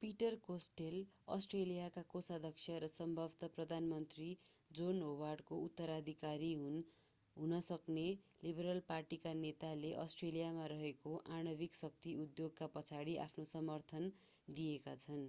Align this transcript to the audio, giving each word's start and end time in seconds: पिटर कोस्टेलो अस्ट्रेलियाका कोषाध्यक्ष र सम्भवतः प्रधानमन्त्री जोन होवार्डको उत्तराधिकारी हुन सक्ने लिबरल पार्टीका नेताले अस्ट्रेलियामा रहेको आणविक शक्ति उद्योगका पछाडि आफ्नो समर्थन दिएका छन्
पिटर 0.02 0.34
कोस्टेलो 0.46 0.98
अस्ट्रेलियाका 1.34 2.02
कोषाध्यक्ष 2.08 2.74
र 2.82 2.88
सम्भवतः 2.94 3.50
प्रधानमन्त्री 3.54 4.26
जोन 4.70 4.98
होवार्डको 5.04 5.60
उत्तराधिकारी 5.68 6.50
हुन 7.36 7.60
सक्ने 7.68 8.04
लिबरल 8.42 8.82
पार्टीका 8.90 9.32
नेताले 9.40 9.92
अस्ट्रेलियामा 10.02 10.66
रहेको 10.74 11.14
आणविक 11.38 11.78
शक्ति 11.80 12.14
उद्योगका 12.26 12.68
पछाडि 12.76 13.16
आफ्नो 13.24 13.46
समर्थन 13.54 14.12
दिएका 14.48 14.98
छन् 15.06 15.24